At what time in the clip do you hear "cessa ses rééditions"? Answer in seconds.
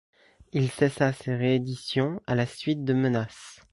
0.71-2.21